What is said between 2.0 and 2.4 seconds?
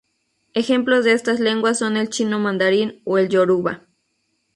chino